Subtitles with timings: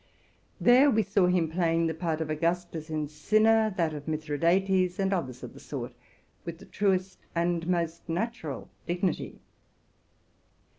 [0.59, 5.13] There we saw him play the part of Augustus in'' Cinna,'' that of Mithridates, and
[5.13, 5.93] others of the sort,
[6.43, 9.35] with the truest and most natural dig nity.